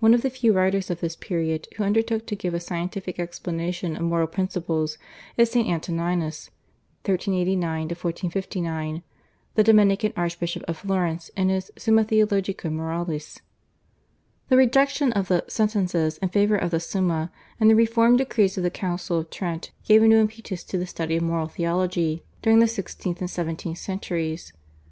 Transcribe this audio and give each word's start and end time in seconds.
One 0.00 0.12
of 0.12 0.20
the 0.20 0.28
few 0.28 0.52
writers 0.52 0.90
of 0.90 1.00
this 1.00 1.16
period 1.16 1.68
who 1.74 1.82
undertook 1.82 2.26
to 2.26 2.36
give 2.36 2.52
a 2.52 2.60
scientific 2.60 3.18
explanation 3.18 3.96
of 3.96 4.02
moral 4.02 4.26
principles 4.26 4.98
is 5.38 5.50
St. 5.50 5.66
Antoninus 5.66 6.50
(1389 7.06 7.84
1459), 7.88 9.02
the 9.54 9.64
Dominican 9.64 10.12
Archbishop 10.18 10.62
of 10.68 10.76
Florence, 10.76 11.30
in 11.30 11.48
his 11.48 11.70
/Summa 11.76 12.06
Theologica 12.06 12.68
Moralis/. 12.68 13.38
The 14.50 14.58
rejection 14.58 15.14
of 15.14 15.28
the 15.28 15.46
/Sentences/ 15.48 16.18
in 16.20 16.28
favour 16.28 16.56
of 16.56 16.70
the 16.70 16.76
/Summa/, 16.76 17.30
and 17.58 17.70
the 17.70 17.74
reform 17.74 18.18
decrees 18.18 18.58
of 18.58 18.62
the 18.64 18.70
Council 18.70 19.16
of 19.20 19.30
Trent 19.30 19.70
gave 19.86 20.02
a 20.02 20.06
new 20.08 20.20
impetus 20.20 20.62
to 20.64 20.76
the 20.76 20.86
study 20.86 21.16
of 21.16 21.22
moral 21.22 21.48
theology 21.48 22.22
during 22.42 22.58
the 22.58 22.68
sixteenth 22.68 23.20
and 23.20 23.30
seventeenth 23.30 23.78
centuries. 23.78 24.52